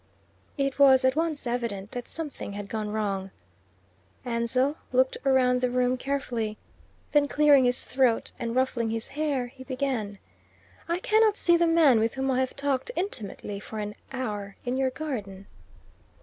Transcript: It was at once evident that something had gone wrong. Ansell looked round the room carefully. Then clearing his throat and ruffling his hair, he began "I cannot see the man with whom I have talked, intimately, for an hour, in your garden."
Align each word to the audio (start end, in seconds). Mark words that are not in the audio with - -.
It 0.57 0.79
was 0.79 1.05
at 1.05 1.15
once 1.15 1.45
evident 1.45 1.91
that 1.91 2.07
something 2.07 2.53
had 2.53 2.69
gone 2.69 2.89
wrong. 2.89 3.29
Ansell 4.25 4.77
looked 4.91 5.15
round 5.23 5.61
the 5.61 5.69
room 5.69 5.95
carefully. 5.95 6.57
Then 7.11 7.27
clearing 7.27 7.65
his 7.65 7.85
throat 7.85 8.31
and 8.39 8.55
ruffling 8.55 8.89
his 8.89 9.09
hair, 9.09 9.45
he 9.45 9.63
began 9.63 10.17
"I 10.89 10.97
cannot 10.97 11.37
see 11.37 11.55
the 11.55 11.67
man 11.67 11.99
with 11.99 12.15
whom 12.15 12.31
I 12.31 12.39
have 12.39 12.55
talked, 12.55 12.89
intimately, 12.95 13.59
for 13.59 13.77
an 13.77 13.93
hour, 14.11 14.55
in 14.65 14.75
your 14.75 14.89
garden." 14.89 15.45